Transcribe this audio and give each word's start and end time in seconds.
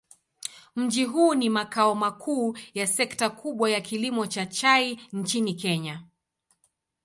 Mji 0.75 1.03
huu 1.05 1.33
ni 1.35 1.49
makao 1.49 1.95
makuu 1.95 2.57
ya 2.73 2.87
sekta 2.87 3.29
kubwa 3.29 3.69
ya 3.71 3.81
kilimo 3.81 4.27
cha 4.27 4.45
chai 4.45 4.99
nchini 5.13 5.53
Kenya. 5.53 6.03